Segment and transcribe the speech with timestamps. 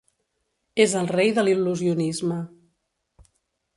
[0.85, 2.39] És el rei de l'il·lusionisme.